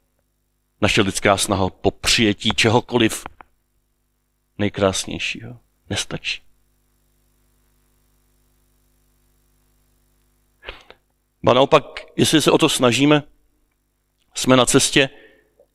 naše 0.80 1.02
lidská 1.02 1.36
snaha 1.36 1.70
po 1.70 1.90
přijetí 1.90 2.50
čehokoliv 2.50 3.24
nejkrásnějšího. 4.58 5.58
Nestačí. 5.90 6.45
A 11.46 11.54
naopak, 11.54 11.84
jestli 12.16 12.42
se 12.42 12.50
o 12.50 12.58
to 12.58 12.68
snažíme, 12.68 13.22
jsme 14.34 14.56
na 14.56 14.66
cestě, 14.66 15.10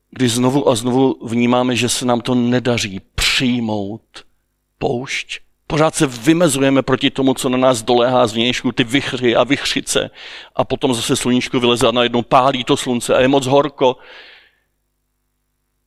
kdy 0.09 0.29
znovu 0.29 0.69
a 0.69 0.75
znovu 0.75 1.27
vnímáme, 1.27 1.75
že 1.75 1.89
se 1.89 2.05
nám 2.05 2.21
to 2.21 2.35
nedaří 2.35 3.01
přijmout 3.15 4.01
poušť. 4.77 5.39
Pořád 5.67 5.95
se 5.95 6.07
vymezujeme 6.07 6.81
proti 6.81 7.11
tomu, 7.11 7.33
co 7.33 7.49
na 7.49 7.57
nás 7.57 7.83
doléhá 7.83 8.27
z 8.27 8.33
vnějšku, 8.33 8.71
ty 8.71 8.83
vychry 8.83 9.35
a 9.35 9.43
vychřice. 9.43 10.09
A 10.55 10.63
potom 10.63 10.93
zase 10.93 11.15
sluníčko 11.15 11.59
vyleze 11.59 11.87
a 11.87 11.91
najednou 11.91 12.21
pálí 12.21 12.63
to 12.63 12.77
slunce 12.77 13.15
a 13.15 13.21
je 13.21 13.27
moc 13.27 13.45
horko. 13.45 13.97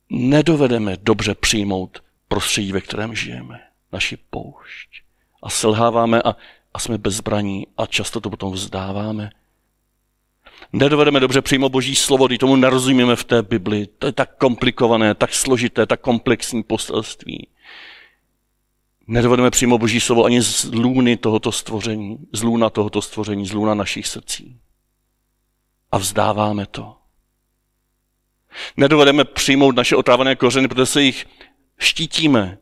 Nedovedeme 0.09 0.97
dobře 1.01 1.35
přijmout 1.35 2.03
prostředí, 2.27 2.71
ve 2.71 2.81
kterém 2.81 3.15
žijeme, 3.15 3.59
naši 3.91 4.17
poušť. 4.29 4.89
A 5.43 5.49
selháváme 5.49 6.21
a, 6.21 6.35
a 6.73 6.79
jsme 6.79 6.97
bezbraní 6.97 7.67
a 7.77 7.85
často 7.85 8.21
to 8.21 8.29
potom 8.29 8.51
vzdáváme 8.51 9.29
nedovedeme 10.73 11.19
dobře 11.19 11.41
přijmout 11.41 11.69
Boží 11.69 11.95
slovo, 11.95 12.27
když 12.27 12.39
tomu 12.39 12.55
nerozumíme 12.55 13.15
v 13.15 13.23
té 13.23 13.41
Bibli. 13.41 13.87
To 13.87 14.07
je 14.07 14.11
tak 14.11 14.37
komplikované, 14.37 15.15
tak 15.15 15.33
složité, 15.33 15.85
tak 15.85 16.01
komplexní 16.01 16.63
poselství. 16.63 17.47
Nedovedeme 19.07 19.51
přijmout 19.51 19.77
Boží 19.77 19.99
slovo 19.99 20.25
ani 20.25 20.41
z 20.41 20.63
lůny 20.63 21.17
tohoto 21.17 21.51
stvoření, 21.51 22.17
z 22.33 22.43
lůna 22.43 22.69
tohoto 22.69 23.01
stvoření, 23.01 23.45
z 23.45 23.51
lůna 23.51 23.73
našich 23.73 24.07
srdcí. 24.07 24.59
A 25.91 25.97
vzdáváme 25.97 26.65
to. 26.65 26.95
Nedovedeme 28.77 29.25
přijmout 29.25 29.75
naše 29.75 29.95
otrávené 29.95 30.35
kořeny, 30.35 30.67
protože 30.67 30.85
se 30.85 31.01
jich 31.01 31.25
štítíme. 31.79 32.57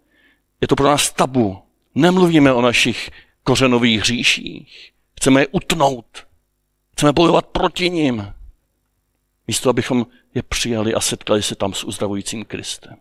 Je 0.62 0.68
to 0.68 0.76
pro 0.76 0.86
nás 0.86 1.12
tabu. 1.12 1.64
Nemluvíme 1.96 2.54
o 2.54 2.62
našich 2.62 3.10
kořenových 3.44 4.00
hříších. 4.00 4.92
Chceme 5.20 5.42
je 5.42 5.48
utnout. 5.48 6.28
Chceme 6.94 7.12
bojovat 7.12 7.46
proti 7.46 7.90
ním. 7.90 8.34
Místo, 9.48 9.70
abychom 9.70 10.08
je 10.36 10.44
přijali 10.44 10.94
a 10.94 11.00
setkali 11.00 11.44
se 11.44 11.56
tam 11.56 11.74
s 11.74 11.84
uzdravujícím 11.84 12.46
Kristem. 12.46 12.96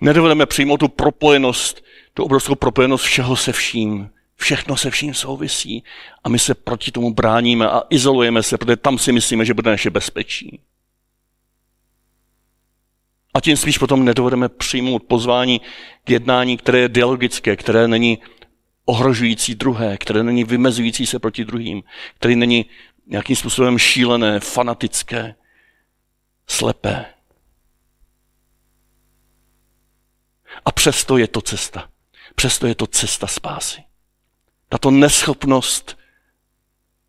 Nedovedeme 0.00 0.46
přijmout 0.46 0.76
tu 0.76 0.88
propojenost, 0.88 1.84
tu 2.14 2.24
obrovskou 2.24 2.54
propojenost 2.54 3.04
všeho 3.04 3.36
se 3.36 3.52
vším. 3.52 4.10
Všechno 4.36 4.76
se 4.76 4.90
vším 4.90 5.14
souvisí 5.14 5.84
a 6.24 6.28
my 6.28 6.38
se 6.38 6.54
proti 6.54 6.92
tomu 6.92 7.14
bráníme 7.14 7.68
a 7.68 7.82
izolujeme 7.90 8.42
se, 8.42 8.58
protože 8.58 8.76
tam 8.76 8.98
si 8.98 9.12
myslíme, 9.12 9.44
že 9.44 9.54
bude 9.54 9.70
naše 9.70 9.90
bezpečí. 9.90 10.60
A 13.34 13.40
tím 13.40 13.56
spíš 13.56 13.78
potom 13.78 14.04
nedovedeme 14.04 14.48
přijmout 14.48 15.02
pozvání 15.02 15.60
k 16.04 16.10
jednání, 16.10 16.56
které 16.56 16.78
je 16.78 16.88
dialogické, 16.88 17.56
které 17.56 17.88
není 17.88 18.18
ohrožující 18.90 19.54
druhé, 19.54 19.98
které 19.98 20.22
není 20.22 20.44
vymezující 20.44 21.06
se 21.06 21.18
proti 21.18 21.44
druhým, 21.44 21.82
které 22.14 22.36
není 22.36 22.66
nějakým 23.06 23.36
způsobem 23.36 23.78
šílené, 23.78 24.40
fanatické, 24.40 25.34
slepé. 26.46 27.04
A 30.64 30.72
přesto 30.72 31.18
je 31.18 31.28
to 31.28 31.40
cesta. 31.40 31.88
Přesto 32.34 32.66
je 32.66 32.74
to 32.74 32.86
cesta 32.86 33.26
spásy. 33.26 33.82
Tato 34.68 34.90
neschopnost 34.90 35.98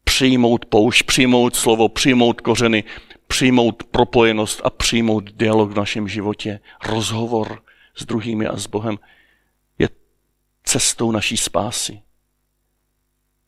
přijmout 0.03 0.65
poušť, 0.65 1.05
přijmout 1.05 1.55
slovo, 1.55 1.89
přijmout 1.89 2.41
kořeny, 2.41 2.83
přijmout 3.27 3.83
propojenost 3.83 4.61
a 4.63 4.69
přijmout 4.69 5.31
dialog 5.33 5.71
v 5.71 5.77
našem 5.77 6.07
životě, 6.07 6.59
rozhovor 6.85 7.63
s 7.95 8.05
druhými 8.05 8.47
a 8.47 8.57
s 8.57 8.67
Bohem, 8.67 8.97
cestou 10.63 11.11
naší 11.11 11.37
spásy. 11.37 12.01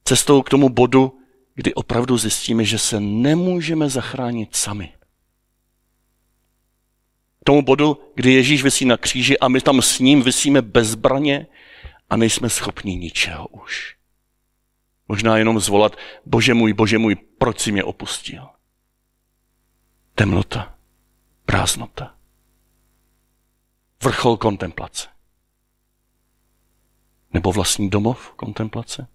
Cestou 0.04 0.42
k 0.42 0.50
tomu 0.50 0.70
bodu, 0.70 1.20
kdy 1.56 1.74
opravdu 1.74 2.18
zjistíme, 2.18 2.66
že 2.66 2.80
se 2.80 3.00
nemůžeme 3.00 3.90
zachránit 3.90 4.56
sami. 4.56 4.94
K 7.40 7.44
tomu 7.46 7.62
bodu, 7.62 8.12
kdy 8.16 8.34
Ježíš 8.34 8.64
vysí 8.64 8.86
na 8.86 8.98
kříži 8.98 9.40
a 9.40 9.48
my 9.48 9.62
tam 9.62 9.82
s 9.82 10.00
ním 10.00 10.22
vysíme 10.22 10.62
bezbraně 10.62 11.48
a 12.10 12.18
nejsme 12.18 12.50
schopni 12.50 12.96
ničeho 12.96 13.48
už. 13.48 13.96
Možná 15.08 15.38
jenom 15.38 15.60
zvolat, 15.60 15.96
bože 16.26 16.54
můj, 16.54 16.74
bože 16.74 16.98
můj, 16.98 17.16
proč 17.16 17.60
si 17.60 17.72
mě 17.72 17.84
opustil? 17.84 18.48
Temnota, 20.16 20.76
prázdnota, 21.46 22.16
vrchol 24.04 24.38
kontemplace. 24.38 25.13
Nebo 27.34 27.52
vlastní 27.52 27.90
domov 27.90 28.34
kontemplace? 28.36 29.08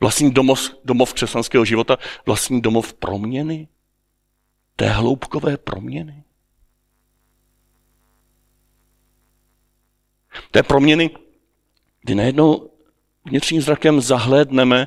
Vlastní 0.00 0.30
domov, 0.30 0.70
domov 0.84 1.14
křesťanského 1.14 1.64
života, 1.64 1.96
vlastní 2.26 2.60
domov 2.60 2.94
proměny? 2.94 3.68
Té 4.76 4.88
hloubkové 4.88 5.56
proměny? 5.56 6.24
Je 10.54 10.62
proměny, 10.62 11.10
kdy 12.00 12.14
najednou 12.14 12.70
vnitřním 13.24 13.62
zrakem 13.62 14.00
zahlédneme, 14.00 14.86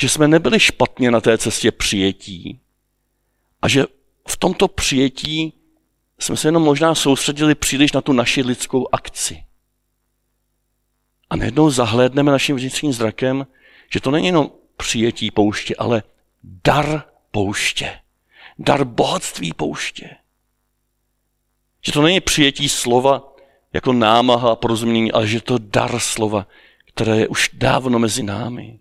že 0.00 0.08
jsme 0.08 0.28
nebyli 0.28 0.60
špatně 0.60 1.10
na 1.10 1.20
té 1.20 1.38
cestě 1.38 1.72
přijetí 1.72 2.60
a 3.62 3.68
že 3.68 3.84
v 4.28 4.36
tomto 4.36 4.68
přijetí 4.68 5.52
jsme 6.18 6.36
se 6.36 6.48
jenom 6.48 6.62
možná 6.62 6.94
soustředili 6.94 7.54
příliš 7.54 7.92
na 7.92 8.00
tu 8.00 8.12
naši 8.12 8.42
lidskou 8.42 8.88
akci. 8.92 9.44
A 11.30 11.36
najednou 11.36 11.70
zahlédneme 11.70 12.32
naším 12.32 12.56
vnitřním 12.56 12.92
zrakem, 12.92 13.46
že 13.92 14.00
to 14.00 14.10
není 14.10 14.26
jenom 14.26 14.50
přijetí 14.76 15.30
pouště, 15.30 15.74
ale 15.78 16.02
dar 16.64 17.04
pouště. 17.30 17.98
Dar 18.58 18.84
bohatství 18.84 19.52
pouště. 19.52 20.10
Že 21.84 21.92
to 21.92 22.02
není 22.02 22.20
přijetí 22.20 22.68
slova 22.68 23.34
jako 23.72 23.92
námaha 23.92 24.52
a 24.52 24.56
porozumění, 24.56 25.12
ale 25.12 25.26
že 25.26 25.40
to 25.40 25.58
dar 25.58 25.98
slova, 25.98 26.46
které 26.86 27.16
je 27.16 27.28
už 27.28 27.50
dávno 27.52 27.98
mezi 27.98 28.22
námi. 28.22 28.78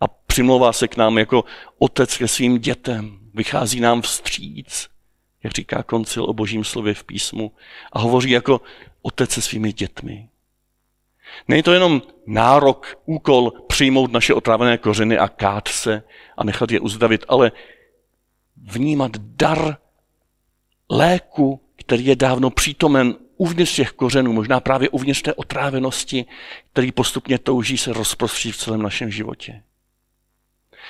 A 0.00 0.08
přimlouvá 0.08 0.72
se 0.72 0.88
k 0.88 0.96
nám 0.96 1.18
jako 1.18 1.44
otec 1.78 2.16
ke 2.16 2.28
svým 2.28 2.58
dětem. 2.58 3.18
Vychází 3.34 3.80
nám 3.80 4.02
vstříc, 4.02 4.88
jak 5.42 5.52
říká 5.52 5.82
koncil 5.82 6.24
o 6.24 6.32
božím 6.32 6.64
slově 6.64 6.94
v 6.94 7.04
písmu. 7.04 7.52
A 7.92 7.98
hovoří 7.98 8.30
jako 8.30 8.60
otec 9.02 9.30
se 9.30 9.42
svými 9.42 9.72
dětmi. 9.72 10.28
Není 11.48 11.62
to 11.62 11.72
jenom 11.72 12.02
nárok, 12.26 12.98
úkol 13.06 13.52
přijmout 13.66 14.12
naše 14.12 14.34
otrávené 14.34 14.78
kořeny 14.78 15.18
a 15.18 15.28
kát 15.28 15.68
se 15.68 16.02
a 16.36 16.44
nechat 16.44 16.70
je 16.70 16.80
uzdavit, 16.80 17.24
ale 17.28 17.52
vnímat 18.56 19.16
dar 19.16 19.76
léku, 20.90 21.60
který 21.76 22.06
je 22.06 22.16
dávno 22.16 22.50
přítomen 22.50 23.14
uvnitř 23.36 23.74
těch 23.74 23.92
kořenů, 23.92 24.32
možná 24.32 24.60
právě 24.60 24.88
uvnitř 24.88 25.22
té 25.22 25.34
otrávenosti, 25.34 26.24
který 26.72 26.92
postupně 26.92 27.38
touží 27.38 27.78
se 27.78 27.92
rozprostřít 27.92 28.54
v 28.54 28.58
celém 28.58 28.82
našem 28.82 29.10
životě. 29.10 29.62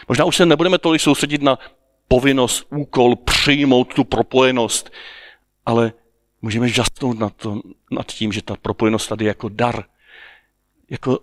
Možná 0.08 0.24
už 0.24 0.36
se 0.36 0.46
nebudeme 0.46 0.78
tolik 0.78 1.00
soustředit 1.00 1.42
na 1.42 1.58
povinnost, 2.08 2.66
úkol 2.70 3.16
přijmout 3.16 3.94
tu 3.94 4.04
propojenost, 4.04 4.90
ale 5.66 5.92
můžeme 6.42 6.68
žasnout 6.68 7.18
nad, 7.18 7.36
to, 7.36 7.60
nad 7.90 8.06
tím, 8.06 8.32
že 8.32 8.42
ta 8.42 8.56
propojenost 8.62 9.08
tady 9.08 9.24
je 9.24 9.28
jako 9.28 9.48
dar, 9.48 9.84
jako 10.92 11.18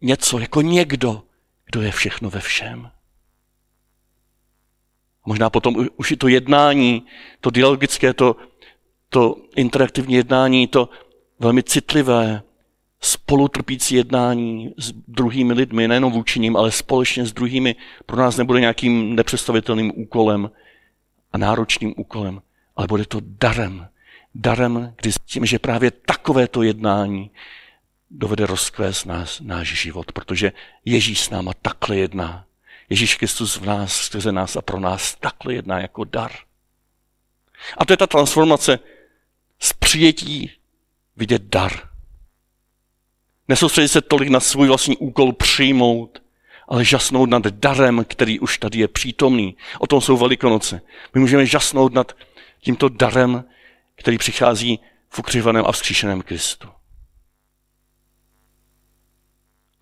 něco, 0.00 0.38
jako 0.38 0.60
někdo, 0.60 1.22
kdo 1.66 1.82
je 1.82 1.92
všechno 1.92 2.30
ve 2.30 2.40
všem. 2.40 2.90
Možná 5.26 5.50
potom 5.50 5.88
už 5.96 6.10
i 6.10 6.16
to 6.16 6.28
jednání, 6.28 7.06
to 7.40 7.50
dialogické, 7.50 8.14
to, 8.14 8.36
to 9.08 9.36
interaktivní 9.56 10.14
jednání, 10.14 10.66
to 10.66 10.88
velmi 11.38 11.62
citlivé, 11.62 12.42
spolutrpící 13.00 13.94
jednání 13.94 14.74
s 14.78 14.92
druhými 14.92 15.52
lidmi, 15.52 15.88
nejenom 15.88 16.12
vůči 16.12 16.40
ním, 16.40 16.56
ale 16.56 16.70
společně 16.70 17.26
s 17.26 17.32
druhými, 17.32 17.76
pro 18.06 18.16
nás 18.16 18.36
nebude 18.36 18.60
nějakým 18.60 19.14
nepředstavitelným 19.14 19.92
úkolem 19.96 20.50
a 21.32 21.38
náročným 21.38 21.94
úkolem, 21.96 22.42
ale 22.76 22.86
bude 22.86 23.04
to 23.04 23.18
darem. 23.24 23.88
Darem, 24.34 24.94
kdy 24.96 25.10
tím, 25.24 25.46
že 25.46 25.58
právě 25.58 25.90
takovéto 25.90 26.62
jednání 26.62 27.30
dovede 28.12 28.46
rozkvést 28.46 29.04
nás, 29.04 29.40
náš 29.40 29.68
život, 29.68 30.12
protože 30.12 30.52
Ježíš 30.84 31.20
s 31.20 31.30
náma 31.30 31.52
takhle 31.62 31.96
jedná. 31.96 32.44
Ježíš 32.88 33.16
Kristus 33.16 33.56
v 33.56 33.64
nás, 33.64 33.96
skrze 33.96 34.32
nás 34.32 34.56
a 34.56 34.62
pro 34.62 34.80
nás 34.80 35.14
takhle 35.14 35.54
jedná 35.54 35.80
jako 35.80 36.04
dar. 36.04 36.32
A 37.78 37.84
to 37.84 37.92
je 37.92 37.96
ta 37.96 38.06
transformace 38.06 38.78
z 39.60 39.72
přijetí 39.72 40.50
vidět 41.16 41.42
dar. 41.42 41.72
Nesoustředit 43.48 43.88
se 43.88 44.00
tolik 44.00 44.28
na 44.28 44.40
svůj 44.40 44.68
vlastní 44.68 44.96
úkol 44.96 45.32
přijmout, 45.32 46.22
ale 46.68 46.84
žasnout 46.84 47.30
nad 47.30 47.46
darem, 47.46 48.04
který 48.04 48.40
už 48.40 48.58
tady 48.58 48.78
je 48.78 48.88
přítomný. 48.88 49.56
O 49.78 49.86
tom 49.86 50.00
jsou 50.00 50.16
Velikonoce. 50.16 50.82
My 51.14 51.20
můžeme 51.20 51.46
žasnout 51.46 51.92
nad 51.92 52.16
tímto 52.60 52.88
darem, 52.88 53.44
který 53.94 54.18
přichází 54.18 54.80
v 55.08 55.18
ukřivaném 55.18 55.64
a 55.66 55.72
vzkříšeném 55.72 56.22
Kristu. 56.22 56.68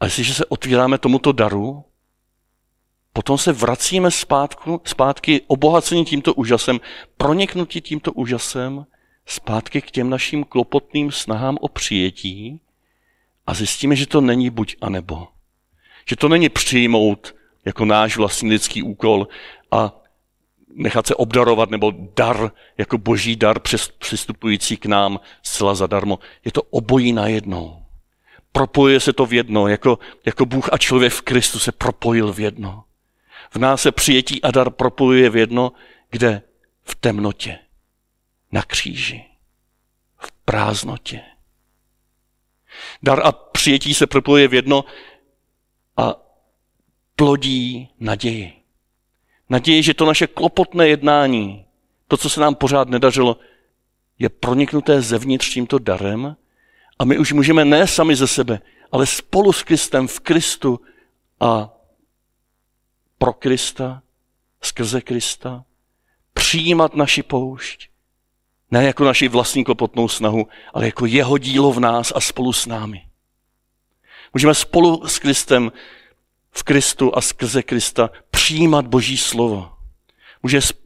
A 0.00 0.04
jestliže 0.04 0.34
se 0.34 0.46
otvíráme 0.46 0.98
tomuto 0.98 1.32
daru, 1.32 1.84
potom 3.12 3.38
se 3.38 3.52
vracíme 3.52 4.10
zpátky, 4.10 4.70
zpátky 4.84 5.42
obohacení 5.46 6.04
tímto 6.04 6.34
úžasem, 6.34 6.80
proniknutí 7.16 7.80
tímto 7.80 8.12
úžasem, 8.12 8.86
zpátky 9.26 9.82
k 9.82 9.90
těm 9.90 10.10
našim 10.10 10.44
klopotným 10.44 11.12
snahám 11.12 11.58
o 11.60 11.68
přijetí 11.68 12.60
a 13.46 13.54
zjistíme, 13.54 13.96
že 13.96 14.06
to 14.06 14.20
není 14.20 14.50
buď 14.50 14.76
a 14.80 14.88
nebo. 14.88 15.28
Že 16.08 16.16
to 16.16 16.28
není 16.28 16.48
přijmout 16.48 17.34
jako 17.64 17.84
náš 17.84 18.16
vlastní 18.16 18.50
lidský 18.50 18.82
úkol 18.82 19.28
a 19.70 20.00
nechat 20.74 21.06
se 21.06 21.14
obdarovat 21.14 21.70
nebo 21.70 21.92
dar 22.16 22.50
jako 22.78 22.98
boží 22.98 23.36
dar 23.36 23.58
přistupující 23.98 24.76
k 24.76 24.86
nám 24.86 25.20
zcela 25.42 25.74
zadarmo. 25.74 26.18
Je 26.44 26.52
to 26.52 26.62
obojí 26.62 27.12
najednou. 27.12 27.79
Propojuje 28.52 29.00
se 29.00 29.12
to 29.12 29.26
v 29.26 29.32
jedno, 29.32 29.68
jako, 29.68 29.98
jako 30.26 30.46
Bůh 30.46 30.72
a 30.72 30.78
člověk 30.78 31.12
v 31.12 31.22
Kristu 31.22 31.58
se 31.58 31.72
propojil 31.72 32.32
v 32.32 32.40
jedno. 32.40 32.84
V 33.50 33.56
nás 33.56 33.82
se 33.82 33.92
přijetí 33.92 34.42
a 34.42 34.50
dar 34.50 34.70
propojuje 34.70 35.30
v 35.30 35.36
jedno, 35.36 35.72
kde? 36.10 36.42
V 36.82 36.94
temnotě, 36.94 37.58
na 38.52 38.62
kříži, 38.62 39.24
v 40.18 40.32
prázdnotě. 40.32 41.20
Dar 43.02 43.26
a 43.26 43.32
přijetí 43.32 43.94
se 43.94 44.06
propojuje 44.06 44.48
v 44.48 44.54
jedno 44.54 44.84
a 45.96 46.14
plodí 47.16 47.88
naději. 48.00 48.52
Naději, 49.48 49.82
že 49.82 49.94
to 49.94 50.06
naše 50.06 50.26
klopotné 50.26 50.88
jednání, 50.88 51.66
to, 52.08 52.16
co 52.16 52.30
se 52.30 52.40
nám 52.40 52.54
pořád 52.54 52.88
nedařilo, 52.88 53.36
je 54.18 54.28
proniknuté 54.28 55.02
zevnitř 55.02 55.52
tímto 55.52 55.78
darem 55.78 56.36
a 57.00 57.04
my 57.04 57.18
už 57.18 57.32
můžeme 57.32 57.64
ne 57.64 57.86
sami 57.86 58.16
ze 58.16 58.26
sebe, 58.26 58.60
ale 58.92 59.06
spolu 59.06 59.52
s 59.52 59.62
Kristem 59.62 60.08
v 60.08 60.20
Kristu 60.20 60.80
a 61.40 61.70
pro 63.18 63.32
Krista, 63.32 64.02
skrze 64.62 65.00
Krista, 65.00 65.64
přijímat 66.34 66.94
naši 66.94 67.22
poušť. 67.22 67.88
Ne 68.70 68.84
jako 68.84 69.04
naši 69.04 69.28
vlastní 69.28 69.64
klopotnou 69.64 70.08
snahu, 70.08 70.48
ale 70.74 70.86
jako 70.86 71.06
jeho 71.06 71.38
dílo 71.38 71.72
v 71.72 71.80
nás 71.80 72.12
a 72.16 72.20
spolu 72.20 72.52
s 72.52 72.66
námi. 72.66 73.06
Můžeme 74.34 74.54
spolu 74.54 75.08
s 75.08 75.18
Kristem 75.18 75.72
v 76.50 76.62
Kristu 76.62 77.16
a 77.16 77.20
skrze 77.20 77.62
Krista 77.62 78.10
přijímat 78.30 78.86
Boží 78.86 79.16
slovo. 79.16 79.72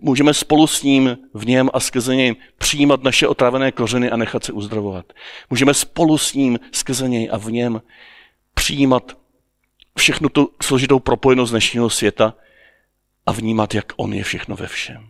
Můžeme 0.01 0.35
spolu 0.35 0.67
s 0.67 0.83
ním, 0.83 1.19
v 1.35 1.47
něm 1.47 1.71
a 1.73 1.81
skrze 1.81 2.17
něj 2.17 2.37
přijímat 2.59 3.03
naše 3.03 3.29
otrávené 3.29 3.73
kořeny 3.73 4.11
a 4.11 4.17
nechat 4.17 4.45
se 4.45 4.53
uzdravovat. 4.53 5.12
Můžeme 5.51 5.75
spolu 5.75 6.19
s 6.19 6.35
ním, 6.35 6.59
skrze 6.73 7.09
něj 7.09 7.29
a 7.33 7.38
v 7.38 7.53
něm 7.53 7.83
přijímat 8.55 9.17
všechnu 9.99 10.29
tu 10.29 10.51
složitou 10.62 10.99
propojenost 10.99 11.53
dnešního 11.53 11.90
světa 11.90 12.35
a 13.27 13.33
vnímat, 13.33 13.75
jak 13.75 13.93
on 13.97 14.14
je 14.14 14.25
všechno 14.25 14.57
ve 14.57 14.67
všem. 14.67 15.09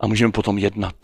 A 0.00 0.06
můžeme 0.06 0.32
potom 0.32 0.58
jednat. 0.58 0.94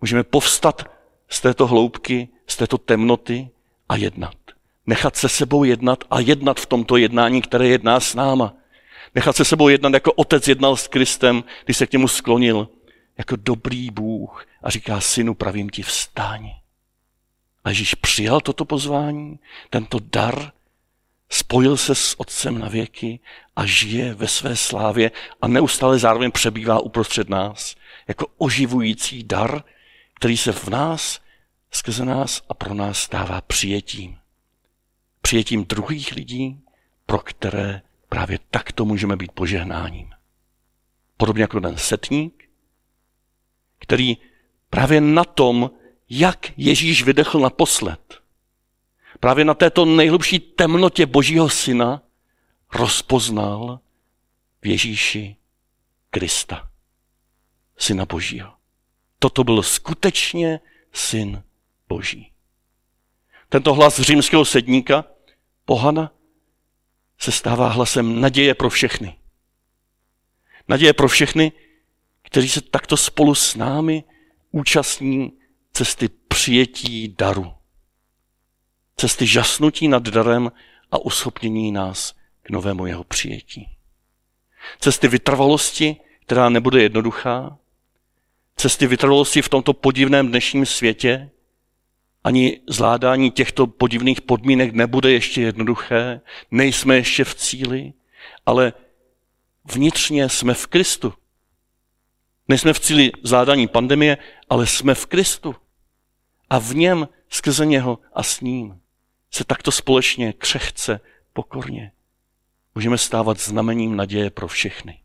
Můžeme 0.00 0.22
povstat 0.22 0.90
z 1.28 1.40
této 1.40 1.66
hloubky, 1.66 2.28
z 2.46 2.56
této 2.56 2.78
temnoty 2.78 3.48
a 3.88 3.96
jednat. 3.96 4.36
Nechat 4.86 5.16
se 5.16 5.28
sebou 5.28 5.64
jednat 5.64 6.04
a 6.10 6.20
jednat 6.20 6.60
v 6.60 6.66
tomto 6.66 6.96
jednání, 6.96 7.42
které 7.42 7.68
jedná 7.68 8.00
s 8.00 8.14
náma. 8.14 8.54
Nechat 9.14 9.36
se 9.36 9.44
sebou 9.44 9.68
jednat, 9.68 9.94
jako 9.94 10.12
otec 10.12 10.48
jednal 10.48 10.76
s 10.76 10.88
Kristem, 10.88 11.44
když 11.64 11.76
se 11.76 11.86
k 11.86 11.92
němu 11.92 12.08
sklonil, 12.08 12.68
jako 13.18 13.36
dobrý 13.36 13.90
Bůh 13.90 14.46
a 14.62 14.70
říká, 14.70 15.00
synu, 15.00 15.34
pravím 15.34 15.68
ti, 15.70 15.82
vstáň. 15.82 16.50
A 17.64 17.68
Ježíš 17.68 17.94
přijal 17.94 18.40
toto 18.40 18.64
pozvání, 18.64 19.38
tento 19.70 19.98
dar, 20.02 20.52
spojil 21.28 21.76
se 21.76 21.94
s 21.94 22.20
Otcem 22.20 22.58
na 22.58 22.68
věky 22.68 23.20
a 23.56 23.66
žije 23.66 24.14
ve 24.14 24.28
své 24.28 24.56
slávě 24.56 25.10
a 25.42 25.48
neustále 25.48 25.98
zároveň 25.98 26.30
přebývá 26.30 26.80
uprostřed 26.80 27.28
nás 27.28 27.74
jako 28.08 28.26
oživující 28.38 29.24
dar, 29.24 29.62
který 30.14 30.36
se 30.36 30.52
v 30.52 30.68
nás, 30.68 31.20
skrze 31.70 32.04
nás 32.04 32.42
a 32.48 32.54
pro 32.54 32.74
nás 32.74 32.98
stává 32.98 33.40
přijetím. 33.40 34.18
Přijetím 35.22 35.64
druhých 35.64 36.12
lidí, 36.12 36.60
pro 37.06 37.18
které 37.18 37.82
právě 38.08 38.38
takto 38.50 38.84
můžeme 38.84 39.16
být 39.16 39.32
požehnáním. 39.32 40.10
Podobně 41.16 41.42
jako 41.42 41.60
ten 41.60 41.76
setník, 41.76 42.48
který 43.78 44.16
právě 44.70 45.00
na 45.00 45.24
tom, 45.24 45.70
jak 46.10 46.52
Ježíš 46.56 47.02
vydechl 47.02 47.40
naposled, 47.40 48.20
právě 49.20 49.44
na 49.44 49.54
této 49.54 49.84
nejhlubší 49.84 50.38
temnotě 50.38 51.06
Božího 51.06 51.48
syna 51.48 52.02
rozpoznal 52.72 53.80
v 54.62 54.66
Ježíši 54.66 55.36
Krista, 56.10 56.70
syna 57.78 58.06
Božího. 58.06 58.52
Toto 59.18 59.44
byl 59.44 59.62
skutečně 59.62 60.60
syn 60.92 61.42
Boží. 61.88 62.32
Tento 63.48 63.74
hlas 63.74 64.00
římského 64.00 64.44
sedníka, 64.44 65.04
pohana, 65.64 66.12
se 67.18 67.32
stává 67.32 67.68
hlasem 67.68 68.20
naděje 68.20 68.54
pro 68.54 68.70
všechny. 68.70 69.16
Naděje 70.68 70.92
pro 70.92 71.08
všechny, 71.08 71.52
kteří 72.22 72.48
se 72.48 72.60
takto 72.60 72.96
spolu 72.96 73.34
s 73.34 73.54
námi 73.54 74.04
účastní 74.50 75.32
cesty 75.72 76.08
přijetí 76.08 77.14
daru. 77.18 77.52
Cesty 78.96 79.26
žasnutí 79.26 79.88
nad 79.88 80.02
darem 80.02 80.52
a 80.90 80.98
uschopnění 80.98 81.72
nás 81.72 82.14
k 82.42 82.50
novému 82.50 82.86
jeho 82.86 83.04
přijetí. 83.04 83.68
Cesty 84.80 85.08
vytrvalosti, 85.08 85.96
která 86.20 86.48
nebude 86.48 86.82
jednoduchá, 86.82 87.58
cesty 88.56 88.86
vytrvalosti 88.86 89.42
v 89.42 89.48
tomto 89.48 89.72
podivném 89.72 90.28
dnešním 90.28 90.66
světě, 90.66 91.30
ani 92.26 92.60
zvládání 92.68 93.30
těchto 93.30 93.66
podivných 93.66 94.20
podmínek 94.20 94.72
nebude 94.72 95.12
ještě 95.12 95.42
jednoduché, 95.42 96.20
nejsme 96.50 96.96
ještě 96.96 97.24
v 97.24 97.34
cíli, 97.34 97.92
ale 98.46 98.72
vnitřně 99.64 100.28
jsme 100.28 100.54
v 100.54 100.66
Kristu. 100.66 101.14
Nejsme 102.48 102.72
v 102.72 102.80
cíli 102.80 103.12
zvládání 103.22 103.68
pandemie, 103.68 104.18
ale 104.50 104.66
jsme 104.66 104.94
v 104.94 105.06
Kristu. 105.06 105.54
A 106.50 106.58
v 106.58 106.74
něm, 106.74 107.08
skrze 107.28 107.66
něho 107.66 107.98
a 108.12 108.22
s 108.22 108.40
ním, 108.40 108.80
se 109.30 109.44
takto 109.44 109.72
společně, 109.72 110.32
křehce, 110.32 111.00
pokorně 111.32 111.92
můžeme 112.74 112.98
stávat 112.98 113.40
znamením 113.40 113.96
naděje 113.96 114.30
pro 114.30 114.48
všechny. 114.48 115.00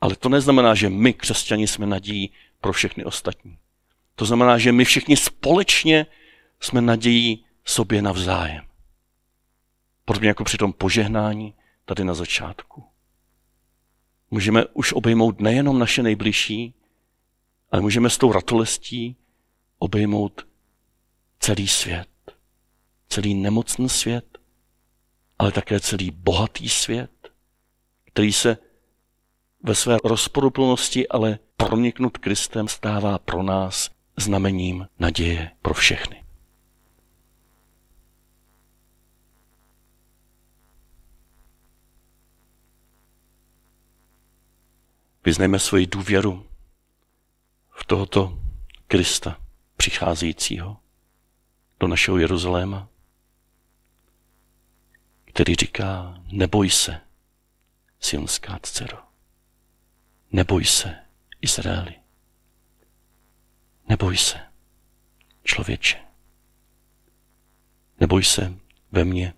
Ale 0.00 0.16
to 0.16 0.28
neznamená, 0.28 0.74
že 0.74 0.88
my, 0.88 1.12
křesťani, 1.12 1.66
jsme 1.66 1.86
nadějí 1.86 2.30
pro 2.60 2.72
všechny 2.72 3.04
ostatní. 3.04 3.58
To 4.18 4.24
znamená, 4.24 4.58
že 4.58 4.72
my 4.72 4.84
všichni 4.84 5.16
společně 5.16 6.06
jsme 6.60 6.80
nadějí 6.80 7.44
sobě 7.64 8.02
navzájem. 8.02 8.64
Podobně 10.04 10.28
jako 10.28 10.44
při 10.44 10.56
tom 10.56 10.72
požehnání 10.72 11.54
tady 11.84 12.04
na 12.04 12.14
začátku. 12.14 12.84
Můžeme 14.30 14.66
už 14.66 14.92
obejmout 14.92 15.40
nejenom 15.40 15.78
naše 15.78 16.02
nejbližší, 16.02 16.74
ale 17.70 17.82
můžeme 17.82 18.10
s 18.10 18.18
tou 18.18 18.32
ratolestí 18.32 19.16
obejmout 19.78 20.46
celý 21.40 21.68
svět. 21.68 22.08
Celý 23.08 23.34
nemocný 23.34 23.88
svět, 23.88 24.38
ale 25.38 25.52
také 25.52 25.80
celý 25.80 26.10
bohatý 26.10 26.68
svět, 26.68 27.32
který 28.04 28.32
se 28.32 28.58
ve 29.62 29.74
své 29.74 29.96
rozporuplnosti, 30.04 31.08
ale 31.08 31.38
proniknut 31.56 32.18
Kristem 32.18 32.68
stává 32.68 33.18
pro 33.18 33.42
nás 33.42 33.97
znamením 34.20 34.88
naděje 34.98 35.50
pro 35.62 35.74
všechny. 35.74 36.24
Vyznejme 45.24 45.58
svoji 45.58 45.86
důvěru 45.86 46.46
v 47.70 47.84
tohoto 47.84 48.38
Krista 48.86 49.40
přicházejícího 49.76 50.76
do 51.80 51.88
našeho 51.88 52.18
Jeruzaléma, 52.18 52.88
který 55.24 55.54
říká, 55.54 56.14
neboj 56.32 56.70
se, 56.70 57.00
Sionská 58.00 58.58
dcero, 58.62 58.98
neboj 60.32 60.64
se, 60.64 60.96
Izraeli. 61.40 61.97
Neboj 63.88 64.16
se, 64.16 64.38
člověče. 65.44 65.98
Neboj 68.00 68.24
se 68.24 68.54
ve 68.92 69.04
mně, 69.04 69.34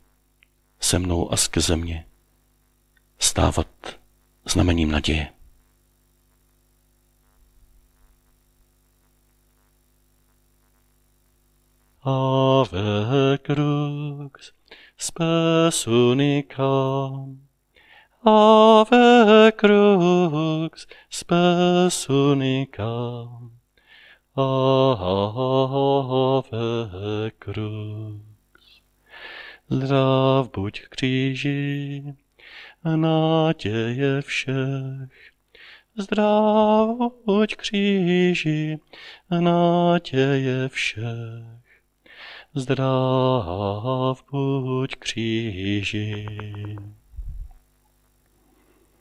se 0.80 0.98
mnou 0.98 1.32
a 1.32 1.36
skrze 1.36 1.76
mě 1.76 2.06
stávat 3.18 3.68
znamením 4.44 4.90
naděje. 4.90 5.32
Ave 12.02 13.38
crux, 13.46 14.52
spes 14.96 15.86
unicam. 15.86 17.40
Ave 18.24 19.52
crux, 19.52 20.86
spes 21.10 22.08
unicam. 22.08 23.59
Ave 24.36 25.30
crux. 27.38 28.80
Zdrav 29.70 30.50
buď 30.50 30.82
kříži, 30.88 32.04
naděje 32.84 34.22
všech. 34.22 35.32
Zdrav 35.96 36.96
buď 37.26 37.56
kříži, 37.56 38.78
naděje 39.30 40.68
všech. 40.68 41.82
Zdrav 42.54 44.24
buď 44.30 44.96
kříži. 44.96 46.26